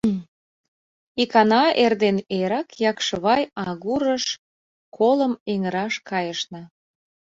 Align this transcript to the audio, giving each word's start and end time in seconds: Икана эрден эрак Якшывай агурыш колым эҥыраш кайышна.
Икана 1.21 1.63
эрден 1.83 2.17
эрак 2.39 2.69
Якшывай 2.91 3.41
агурыш 3.67 4.25
колым 4.97 5.33
эҥыраш 5.51 5.95
кайышна. 6.09 6.61